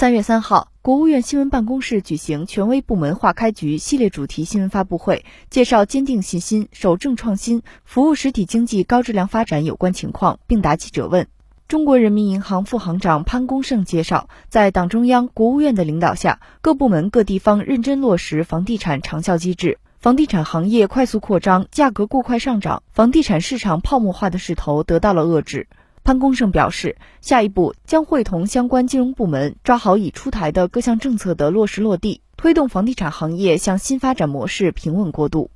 [0.00, 11.26] 三月三号，国务院新闻办公室举行权威部门化开局系列主题新闻发布会，介绍坚定信心、守正创新、服务实体经济高质量发展有关情况，并答记者问。
[11.68, 25.68] 中国人民银行副行长潘功胜介绍，在党中央、国务院的领导下，各部门各地方认真落实房地产长效机制，房地产行业快速扩张、价格过快上涨、房地产市场泡沫化的势头得到了遏制。
[26.02, 35.50] 潘功胜表示，下一步将会同相关金融部门抓好已出台的各项政策的落实落地，推动房地产行业向新发展模式平稳过渡。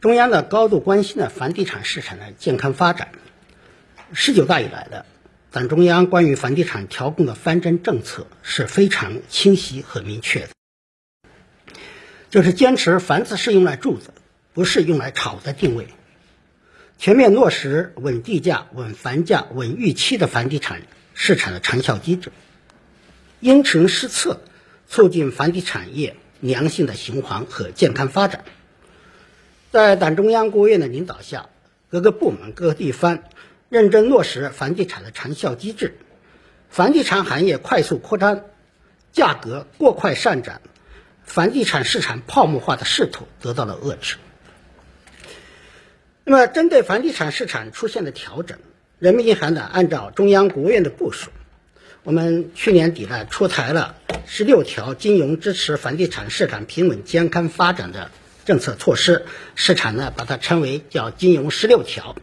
[0.00, 3.08] 中央呢高度关心的房地产市场的健康发展。
[4.12, 5.06] 十九大以来的
[5.52, 10.48] 党中央关于房地产调控的方针政策是非常清晰和明确的，
[12.28, 14.14] 就是坚持房子是用来住的，
[14.52, 15.86] 不是用来炒的定位。
[17.00, 20.82] 全面落实稳地价、稳房价、稳预期的房地产
[21.14, 22.30] 市场的长效机制，
[23.40, 24.42] 因城施策，
[24.86, 28.44] 促进房地产业良性的循环和健康发展。
[29.70, 31.48] 在党中央、国务院的领导下，
[31.88, 33.20] 各个部门、各个地方
[33.70, 35.96] 认真落实房地产的长效机制，
[36.68, 38.42] 房地产行业快速扩张、
[39.10, 40.60] 价格过快上涨、
[41.24, 44.16] 房地产市场泡沫化的势头得到了遏制。
[46.22, 48.58] 那么，针对房地产市场出现的调整，
[48.98, 51.30] 人民银行呢，按照中央、国务院的部署，
[52.04, 58.10] 我们去年底呢，出台了十六条金融支持房地产市场平稳健康发展的
[58.44, 62.14] 政策措施，市场呢把它称为叫“金融十六条”。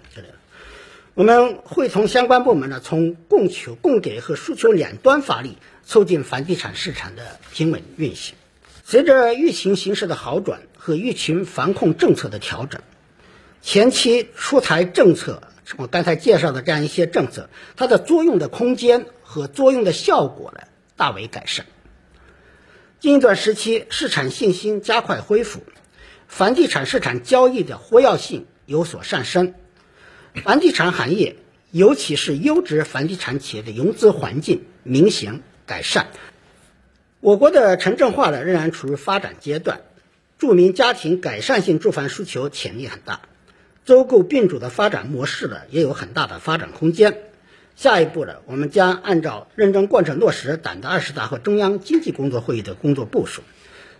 [1.15, 8.35] 我们会同相关部门呢，从供求、供给和需求两端发力，促进房地产市场的平稳运行。
[8.85, 12.79] 随着疫情形势的好转和疫情防控政策的调整。
[13.61, 15.41] 前期出台政策，
[15.77, 20.61] 我刚才介绍的这样一些政策，它的作用的空间和作用的效果呢，
[20.95, 21.65] 大为改善。
[22.99, 25.61] 近一段时期，市场信心加快恢复，
[26.27, 29.53] 房地产市场交易的活跃性有所上升，
[30.43, 31.35] 房地产行业，
[31.71, 36.07] 尤其是优质房地产企业的融资环境明显改善。
[37.19, 39.81] 我国的城镇化呢，仍然处于发展阶段，
[40.37, 43.21] 住民家庭改善性住房需求潜力很大。
[43.87, 47.19] 收购并主的发展模式呢，也有很大的发展空间。
[47.77, 53.43] 下一步呢，我们将按照认真贯彻落实党的二十大和中央经济工作会议的工作部署，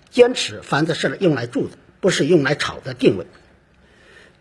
[0.09, 3.27] 坚持房子是用来住的，不是用来炒的定位，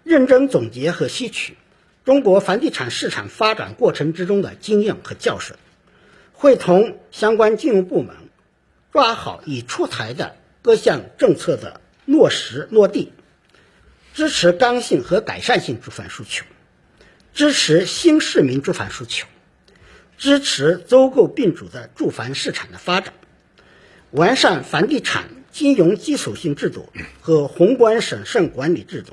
[0.02, 1.56] 认真总结和吸取
[2.04, 5.54] 中国房地产市场发展过程之中的经验和教训，
[6.32, 8.16] 会同相关金融部门
[8.90, 13.12] 抓好已出台的各项政策的落实落地。
[14.16, 16.46] 支持刚性和改善性住房需求，
[17.34, 19.26] 支持新市民住房需求，
[20.16, 23.12] 支持租购并主的住房市场的发展，
[24.12, 26.88] 完善房地产金融基础性制度
[27.20, 29.12] 和宏观审慎管理制度，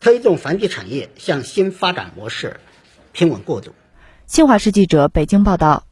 [0.00, 2.60] 推动房地产业向新发展模式
[3.12, 3.74] 平稳过渡。
[4.26, 5.89] 新华社记者北京报道。